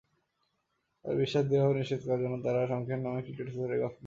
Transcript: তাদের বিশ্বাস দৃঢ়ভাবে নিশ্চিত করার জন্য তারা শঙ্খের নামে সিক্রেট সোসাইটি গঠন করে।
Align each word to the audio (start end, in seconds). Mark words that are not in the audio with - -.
তাদের 1.05 1.19
বিশ্বাস 1.21 1.43
দৃঢ়ভাবে 1.45 1.75
নিশ্চিত 1.79 2.01
করার 2.03 2.21
জন্য 2.23 2.35
তারা 2.45 2.61
শঙ্খের 2.71 2.99
নামে 3.01 3.21
সিক্রেট 3.25 3.47
সোসাইটি 3.49 3.77
গঠন 3.77 3.89
করে। 3.89 3.99